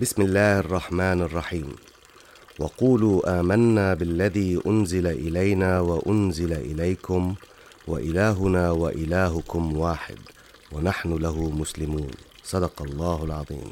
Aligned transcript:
بسم 0.00 0.22
الله 0.22 0.58
الرحمن 0.58 1.22
الرحيم 1.22 1.76
وقولوا 2.58 3.40
آمنا 3.40 3.94
بالذي 3.94 4.60
أنزل 4.66 5.06
إلينا 5.06 5.80
وأنزل 5.80 6.52
إليكم 6.52 7.34
وإلهنا 7.86 8.70
وإلهكم 8.70 9.76
واحد 9.76 10.18
ونحن 10.72 11.16
له 11.16 11.50
مسلمون 11.50 12.10
صدق 12.44 12.82
الله 12.82 13.24
العظيم 13.24 13.70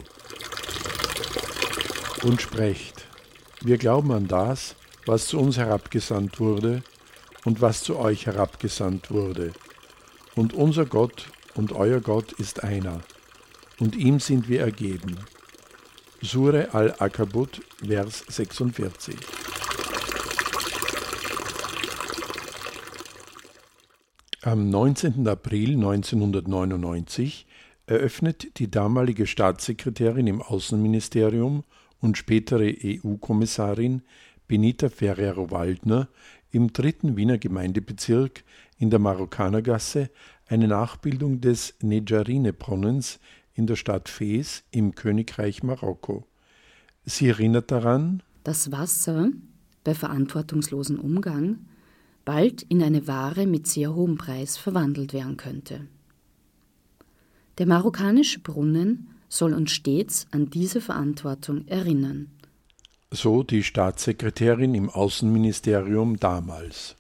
Und 2.23 2.41
sprecht, 2.41 3.05
wir 3.61 3.77
glauben 3.77 4.13
an 4.13 4.29
das, 4.29 4.77
was 5.07 5.27
zu 5.27 5.39
uns 5.39 5.59
herabgesandt 5.59 6.41
wurde 6.41 6.83
und 7.45 7.61
was 7.61 7.83
zu 7.83 7.99
euch 7.99 8.27
herabgesandt 8.27 9.11
wurde. 9.11 9.53
Und 10.35 10.55
unser 10.55 10.87
Gott 10.87 11.27
und 11.55 11.73
euer 11.73 12.01
Gott 12.01 12.33
ist 12.33 12.65
einer, 12.65 13.01
und 13.79 13.97
ihm 13.97 14.21
sind 14.21 14.49
wir 14.49 14.61
ergeben. 14.61 15.19
Sure 16.22 16.74
al-Akabut, 16.74 17.62
Vers 17.82 18.26
46. 18.28 19.16
Am 24.42 24.70
19. 24.70 25.26
April 25.30 25.76
1999 25.76 27.48
eröffnet 27.86 28.60
die 28.60 28.70
damalige 28.70 29.28
Staatssekretärin 29.28 30.28
im 30.28 30.42
Außenministerium 30.42 31.64
und 32.02 32.18
spätere 32.18 32.76
EU-Kommissarin 32.84 34.02
Benita 34.50 34.90
Ferrero-Waldner 34.90 36.10
im 36.52 36.74
dritten 36.74 37.16
Wiener 37.16 37.38
Gemeindebezirk 37.38 38.44
in 38.78 38.90
der 38.90 39.00
Marokkanergasse 39.00 40.10
eine 40.48 40.68
Nachbildung 40.68 41.40
des 41.40 41.76
Nejarine-Brunnens 41.82 43.20
in 43.60 43.68
der 43.68 43.76
Stadt 43.76 44.08
Fes 44.08 44.64
im 44.72 44.96
Königreich 44.96 45.64
Marokko. 45.64 46.26
Sie 47.04 47.28
erinnert 47.28 47.72
daran, 47.72 48.24
dass 48.46 48.72
Wasser 48.72 49.32
bei 49.84 49.94
verantwortungslosem 49.94 50.98
Umgang 50.98 51.66
bald 52.24 52.62
in 52.62 52.82
eine 52.82 53.06
Ware 53.06 53.46
mit 53.46 53.68
sehr 53.68 53.94
hohem 53.94 54.18
Preis 54.18 54.56
verwandelt 54.56 55.12
werden 55.12 55.36
könnte. 55.36 55.88
Der 57.58 57.66
marokkanische 57.66 58.40
Brunnen 58.40 59.10
soll 59.28 59.54
uns 59.54 59.72
stets 59.72 60.28
an 60.32 60.50
diese 60.50 60.80
Verantwortung 60.80 61.68
erinnern. 61.68 62.32
So 63.12 63.44
die 63.44 63.64
Staatssekretärin 63.64 64.74
im 64.74 64.90
Außenministerium 64.90 66.18
damals. 66.18 66.96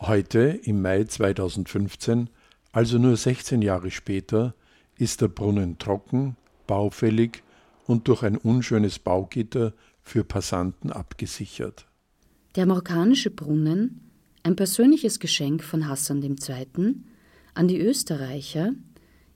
Heute, 0.00 0.58
im 0.64 0.82
Mai 0.82 1.04
2015, 1.04 2.30
also 2.72 2.98
nur 2.98 3.16
16 3.16 3.62
Jahre 3.62 3.92
später, 3.92 4.54
ist 4.98 5.20
der 5.20 5.28
Brunnen 5.28 5.78
trocken, 5.78 6.36
baufällig 6.66 7.42
und 7.86 8.08
durch 8.08 8.22
ein 8.22 8.36
unschönes 8.36 8.98
Baugitter 8.98 9.72
für 10.02 10.24
Passanten 10.24 10.92
abgesichert. 10.92 11.86
Der 12.56 12.66
marokkanische 12.66 13.30
Brunnen, 13.30 14.00
ein 14.42 14.56
persönliches 14.56 15.18
Geschenk 15.18 15.64
von 15.64 15.88
Hassan 15.88 16.22
II. 16.22 16.94
an 17.54 17.68
die 17.68 17.80
Österreicher, 17.80 18.72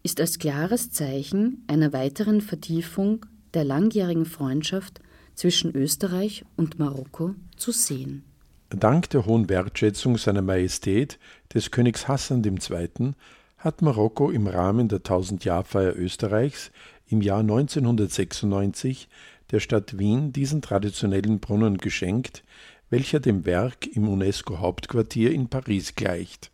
ist 0.03 0.21
als 0.21 0.39
klares 0.39 0.91
Zeichen 0.91 1.65
einer 1.67 1.93
weiteren 1.93 2.41
Vertiefung 2.41 3.27
der 3.55 3.65
langjährigen 3.65 4.27
Freundschaft 4.27 5.01
zwischen 5.35 5.75
Österreich 5.75 6.45
und 6.57 6.79
Marokko 6.79 7.35
zu 7.57 7.73
sehen. 7.73 8.25
Dank 8.71 9.09
der 9.11 9.25
hohen 9.25 9.49
Wertschätzung 9.49 10.19
seiner 10.19 10.43
Majestät 10.43 11.19
des 11.55 11.71
Königs 11.71 12.07
Hassan 12.07 12.45
II 12.45 13.15
hat 13.59 13.83
Marokko 13.83 14.31
im 14.31 14.47
Rahmen 14.47 14.89
der 14.89 15.03
Tausendjahrfeier 15.03 15.95
Österreichs 15.97 16.71
im 17.09 17.21
Jahr 17.21 17.41
1996 17.41 19.09
der 19.51 19.61
Stadt 19.61 19.99
Wien 19.99 20.33
diesen 20.33 20.63
traditionellen 20.63 21.41
Brunnen 21.41 21.79
geschenkt, 21.79 22.45
welcher 22.91 23.19
dem 23.19 23.45
Werk 23.45 23.87
im 23.87 24.09
UNESCO-Hauptquartier 24.09 25.33
in 25.33 25.49
Paris 25.49 25.95
gleicht. 25.95 26.51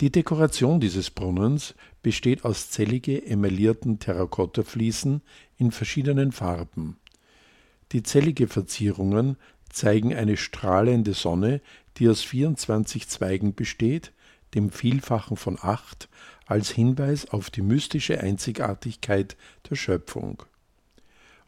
Die 0.00 0.10
Dekoration 0.10 0.80
dieses 0.80 1.10
Brunnens 1.10 1.74
besteht 2.02 2.46
aus 2.46 2.70
zellige 2.70 3.26
emaillierten 3.26 3.98
Terrakottafliesen 3.98 5.20
in 5.58 5.72
verschiedenen 5.72 6.32
Farben. 6.32 6.96
Die 7.92 8.02
zellige 8.02 8.48
Verzierungen 8.48 9.36
zeigen 9.68 10.14
eine 10.14 10.38
strahlende 10.38 11.12
Sonne, 11.12 11.60
die 11.98 12.08
aus 12.08 12.22
24 12.22 13.08
Zweigen 13.08 13.54
besteht 13.54 14.12
dem 14.54 14.70
Vielfachen 14.70 15.36
von 15.36 15.58
acht, 15.60 16.08
als 16.46 16.70
Hinweis 16.70 17.30
auf 17.30 17.50
die 17.50 17.62
mystische 17.62 18.20
Einzigartigkeit 18.20 19.36
der 19.68 19.76
Schöpfung. 19.76 20.42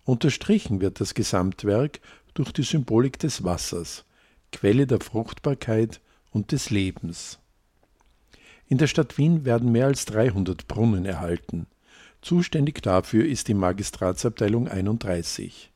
Unterstrichen 0.05 0.81
wird 0.81 1.01
das 1.01 1.15
Gesamtwerk 1.15 2.01
durch 2.35 2.53
die 2.53 2.63
Symbolik 2.63 3.19
des 3.19 3.45
Wassers, 3.45 4.05
Quelle 4.53 4.87
der 4.87 5.01
Fruchtbarkeit 5.01 6.01
und 6.31 6.53
des 6.53 6.71
Lebens. 6.71 7.39
In 8.69 8.79
der 8.79 8.87
Stadt 8.87 9.19
Wien 9.19 9.45
werden 9.45 9.73
mehr 9.73 9.87
als 9.87 10.05
300 10.07 10.67
Brunnen 10.67 11.05
erhalten. 11.05 11.67
Zuständig 12.21 12.83
dafür 12.83 13.27
ist 13.27 13.49
die 13.49 13.55
Magistratsabteilung 13.55 14.69
31. 14.69 15.71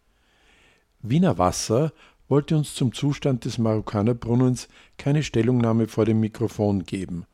Wiener 1.00 1.38
Wasser 1.38 1.92
wollte 2.28 2.56
uns 2.56 2.74
zum 2.74 2.92
Zustand 2.92 3.44
des 3.44 3.58
Marokkanerbrunnens 3.58 4.68
keine 4.98 5.22
Stellungnahme 5.22 5.86
vor 5.86 6.04
dem 6.04 6.20
Mikrofon 6.20 6.84
geben. 6.84 7.24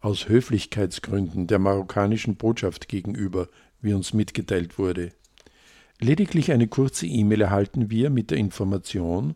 Aus 0.00 0.28
Höflichkeitsgründen 0.28 1.46
der 1.46 1.58
marokkanischen 1.58 2.36
Botschaft 2.36 2.88
gegenüber, 2.88 3.48
wie 3.80 3.94
uns 3.94 4.12
mitgeteilt 4.12 4.78
wurde. 4.78 5.12
Lediglich 6.00 6.52
eine 6.52 6.68
kurze 6.68 7.06
E-Mail 7.06 7.40
erhalten 7.40 7.90
wir 7.90 8.10
mit 8.10 8.30
der 8.30 8.38
Information, 8.38 9.34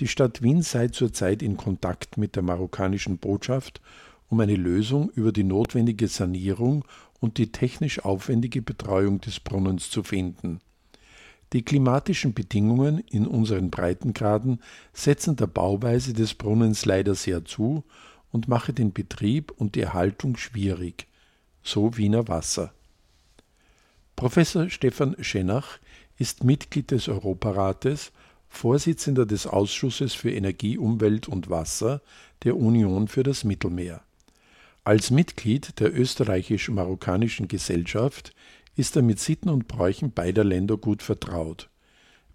die 0.00 0.08
Stadt 0.08 0.42
Wien 0.42 0.62
sei 0.62 0.88
zurzeit 0.88 1.42
in 1.42 1.56
Kontakt 1.56 2.18
mit 2.18 2.36
der 2.36 2.42
marokkanischen 2.42 3.18
Botschaft, 3.18 3.80
um 4.28 4.40
eine 4.40 4.56
Lösung 4.56 5.10
über 5.10 5.32
die 5.32 5.44
notwendige 5.44 6.08
Sanierung 6.08 6.84
und 7.20 7.38
die 7.38 7.52
technisch 7.52 8.04
aufwendige 8.04 8.62
Betreuung 8.62 9.20
des 9.20 9.40
Brunnens 9.40 9.90
zu 9.90 10.02
finden. 10.02 10.60
Die 11.54 11.62
klimatischen 11.62 12.34
Bedingungen 12.34 12.98
in 12.98 13.28
unseren 13.28 13.70
Breitengraden 13.70 14.60
setzen 14.92 15.36
der 15.36 15.46
Bauweise 15.46 16.12
des 16.12 16.34
Brunnens 16.34 16.84
leider 16.84 17.14
sehr 17.14 17.44
zu 17.44 17.84
und 18.32 18.48
machen 18.48 18.74
den 18.74 18.92
Betrieb 18.92 19.52
und 19.52 19.76
die 19.76 19.82
Erhaltung 19.82 20.36
schwierig. 20.36 21.06
So 21.62 21.96
Wiener 21.96 22.26
Wasser. 22.26 22.74
Professor 24.16 24.68
Stefan 24.68 25.14
Schenach 25.20 25.78
ist 26.18 26.42
Mitglied 26.42 26.90
des 26.90 27.06
Europarates, 27.06 28.10
Vorsitzender 28.48 29.24
des 29.24 29.46
Ausschusses 29.46 30.12
für 30.12 30.32
Energie, 30.32 30.76
Umwelt 30.76 31.28
und 31.28 31.50
Wasser 31.50 32.02
der 32.42 32.56
Union 32.56 33.06
für 33.06 33.22
das 33.22 33.44
Mittelmeer. 33.44 34.02
Als 34.82 35.12
Mitglied 35.12 35.78
der 35.78 35.96
österreichisch-marokkanischen 35.96 37.46
Gesellschaft 37.46 38.34
ist 38.76 38.96
er 38.96 39.02
mit 39.02 39.20
Sitten 39.20 39.48
und 39.48 39.68
Bräuchen 39.68 40.12
beider 40.12 40.44
Länder 40.44 40.76
gut 40.76 41.02
vertraut. 41.02 41.68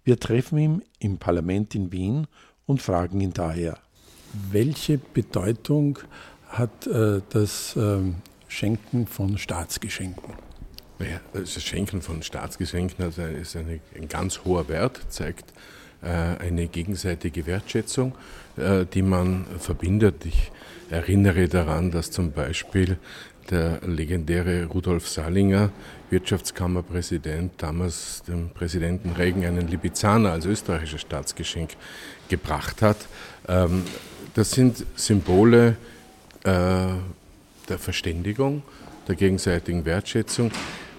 Wir 0.04 0.18
treffen 0.18 0.58
ihn 0.58 0.82
im 0.98 1.18
Parlament 1.18 1.74
in 1.74 1.92
Wien 1.92 2.26
und 2.66 2.80
fragen 2.80 3.20
ihn 3.20 3.32
daher. 3.32 3.78
Welche 4.50 4.98
Bedeutung 4.98 5.98
hat 6.48 6.86
äh, 6.86 7.20
das 7.30 7.76
äh, 7.76 8.00
Schenken 8.48 9.06
von 9.06 9.38
Staatsgeschenken? 9.38 10.34
Naja, 10.98 11.20
das 11.32 11.62
Schenken 11.62 12.02
von 12.02 12.22
Staatsgeschenken 12.22 13.04
also 13.04 13.22
ist 13.22 13.56
eine, 13.56 13.80
ein 13.94 14.08
ganz 14.08 14.44
hoher 14.44 14.68
Wert, 14.68 15.00
zeigt 15.08 15.52
äh, 16.02 16.08
eine 16.08 16.66
gegenseitige 16.68 17.46
Wertschätzung, 17.46 18.14
äh, 18.56 18.84
die 18.86 19.02
man 19.02 19.46
verbindet. 19.58 20.24
Ich 20.26 20.52
erinnere 20.90 21.48
daran, 21.48 21.90
dass 21.90 22.10
zum 22.10 22.32
Beispiel 22.32 22.98
der 23.50 23.80
legendäre 23.86 24.66
Rudolf 24.66 25.08
Salinger, 25.08 25.70
Wirtschaftskammerpräsident, 26.10 27.52
damals 27.58 28.22
dem 28.22 28.50
Präsidenten 28.50 29.12
Regen 29.12 29.44
einen 29.44 29.68
Libizzaner 29.68 30.32
als 30.32 30.46
österreichisches 30.46 31.00
Staatsgeschenk 31.02 31.70
gebracht 32.28 32.82
hat. 32.82 32.96
Ähm, 33.48 33.84
das 34.34 34.50
sind 34.50 34.84
Symbole 34.96 35.76
äh, 36.44 36.50
der 37.68 37.78
Verständigung, 37.78 38.62
der 39.08 39.14
gegenseitigen 39.14 39.84
Wertschätzung, 39.84 40.50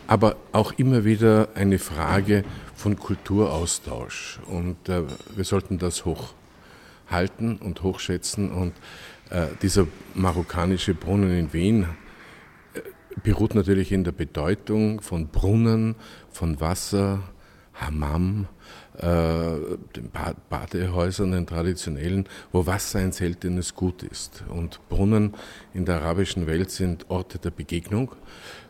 aber 0.07 0.35
auch 0.51 0.73
immer 0.73 1.05
wieder 1.05 1.49
eine 1.55 1.79
Frage 1.79 2.43
von 2.75 2.97
Kulturaustausch. 2.97 4.39
Und 4.47 4.89
äh, 4.89 5.03
wir 5.35 5.43
sollten 5.43 5.77
das 5.77 6.03
hochhalten 6.05 7.57
und 7.57 7.83
hochschätzen. 7.83 8.51
Und 8.51 8.73
äh, 9.29 9.47
dieser 9.61 9.87
marokkanische 10.13 10.93
Brunnen 10.93 11.37
in 11.37 11.53
Wien 11.53 11.85
beruht 13.23 13.55
natürlich 13.55 13.91
in 13.91 14.03
der 14.03 14.11
Bedeutung 14.11 15.01
von 15.01 15.27
Brunnen, 15.27 15.95
von 16.31 16.59
Wasser, 16.59 17.23
Hammam, 17.73 18.47
äh, 18.97 19.05
den 19.95 20.11
Badehäusern, 20.49 21.31
den 21.31 21.47
traditionellen, 21.47 22.27
wo 22.51 22.65
Wasser 22.65 22.99
ein 22.99 23.11
seltenes 23.11 23.75
Gut 23.75 24.03
ist. 24.03 24.43
Und 24.49 24.79
Brunnen 24.89 25.33
in 25.73 25.85
der 25.85 25.95
arabischen 26.01 26.47
Welt 26.47 26.71
sind 26.71 27.09
Orte 27.09 27.39
der 27.39 27.51
Begegnung, 27.51 28.11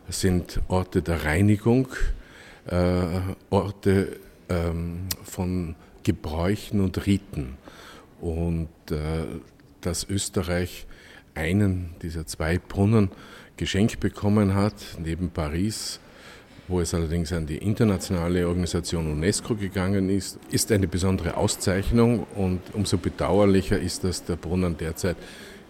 sind 0.08 0.60
Orte 0.68 1.02
der 1.02 1.24
Reinigung, 1.24 1.88
äh, 2.66 3.20
Orte 3.50 4.18
ähm, 4.48 5.06
von 5.24 5.74
Gebräuchen 6.02 6.80
und 6.80 7.06
Riten. 7.06 7.56
Und 8.20 8.68
äh, 8.90 9.26
dass 9.80 10.08
Österreich 10.08 10.86
einen 11.34 11.94
dieser 12.02 12.26
zwei 12.26 12.58
Brunnen 12.58 13.10
geschenkt 13.62 14.00
bekommen 14.00 14.54
hat, 14.54 14.74
neben 14.98 15.30
Paris, 15.30 16.00
wo 16.66 16.80
es 16.80 16.94
allerdings 16.94 17.32
an 17.32 17.46
die 17.46 17.58
internationale 17.58 18.48
Organisation 18.48 19.06
UNESCO 19.12 19.54
gegangen 19.54 20.10
ist, 20.10 20.36
ist 20.50 20.72
eine 20.72 20.88
besondere 20.88 21.36
Auszeichnung 21.36 22.26
und 22.34 22.60
umso 22.72 22.98
bedauerlicher 22.98 23.78
ist, 23.78 24.02
dass 24.02 24.24
der 24.24 24.34
Brunnen 24.34 24.76
derzeit 24.76 25.16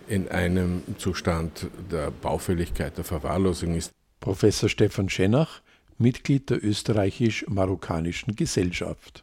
in 0.08 0.26
einem 0.30 0.80
Zustand 0.96 1.66
der 1.90 2.10
Baufälligkeit, 2.10 2.96
der 2.96 3.04
Verwahrlosung 3.04 3.74
ist. 3.74 3.90
Professor 4.20 4.70
Stefan 4.70 5.10
Schenach, 5.10 5.60
Mitglied 5.98 6.48
der 6.48 6.64
österreichisch-marokkanischen 6.64 8.36
Gesellschaft. 8.36 9.22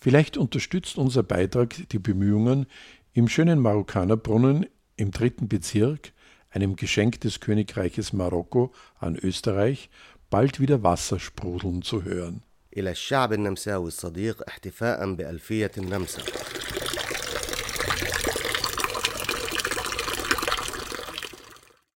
Vielleicht 0.00 0.36
unterstützt 0.36 0.98
unser 0.98 1.22
Beitrag 1.22 1.76
die 1.90 2.00
Bemühungen, 2.00 2.66
im 3.12 3.28
schönen 3.28 3.60
Marokkanerbrunnen 3.60 4.66
im 4.96 5.12
dritten 5.12 5.46
Bezirk, 5.46 6.12
einem 6.55 6.75
Geschenk 6.75 7.21
des 7.21 7.39
Königreiches 7.39 8.13
Marokko 8.13 8.71
an 8.99 9.15
Österreich, 9.15 9.89
bald 10.29 10.59
wieder 10.59 10.83
Wasser 10.83 11.19
sprudeln 11.19 11.81
zu 11.81 12.03
hören. 12.03 12.41
إلى 12.77 12.91
الشعب 12.91 13.33
النمساوي 13.33 13.87
الصديق 13.87 14.43
احتفاء 14.47 15.13
بألفية 15.13 15.71
النمسا 15.77 16.21